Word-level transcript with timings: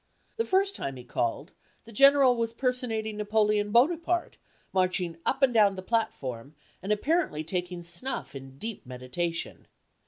The 0.37 0.45
first 0.45 0.75
time 0.75 0.95
he 0.95 1.03
called, 1.03 1.51
the 1.83 1.91
General 1.91 2.35
was 2.35 2.53
personating 2.53 3.17
Napoleon 3.17 3.69
Bonaparte, 3.71 4.37
marching 4.73 5.17
up 5.27 5.43
and 5.43 5.53
down 5.53 5.75
the 5.75 5.83
platform, 5.83 6.55
and 6.81 6.91
apparently 6.91 7.43
taking 7.43 7.83
snuff 7.83 8.35
in 8.35 8.57
deep 8.57 8.83
meditation. 8.83 9.67